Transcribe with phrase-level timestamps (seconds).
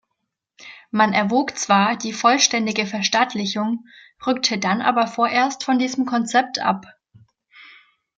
[0.89, 3.85] Man erwog zwar die vollständige Verstaatlichung,
[4.25, 6.87] rückte dann aber vorerst von diesem Konzept ab.